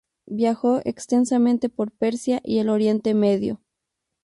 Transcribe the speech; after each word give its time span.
Viajó 0.25 0.81
extensamente 0.83 1.69
por 1.69 1.91
Persia 1.91 2.41
y 2.43 2.57
el 2.57 2.69
Oriente 2.69 3.13
Medio. 3.13 3.61